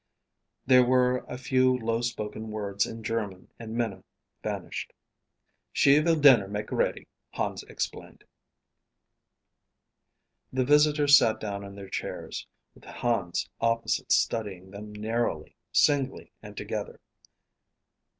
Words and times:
There 0.65 0.83
were 0.83 1.17
a 1.27 1.37
few 1.37 1.77
low 1.77 2.01
spoken 2.01 2.49
words 2.49 2.87
in 2.87 3.03
German 3.03 3.49
and 3.59 3.75
Minna 3.75 4.03
vanished. 4.41 4.93
"She 5.71 5.99
will 5.99 6.15
dinner 6.15 6.47
make 6.47 6.71
ready," 6.71 7.07
Hans 7.33 7.61
explained. 7.61 8.23
The 10.51 10.65
visitors 10.65 11.19
sat 11.19 11.39
down 11.39 11.63
in 11.63 11.75
their 11.75 11.87
chairs, 11.87 12.47
with 12.73 12.85
Hans 12.85 13.47
opposite 13.59 14.11
studying 14.11 14.71
them 14.71 14.91
narrowly; 14.91 15.55
singly 15.71 16.31
and 16.41 16.57
together. 16.57 16.99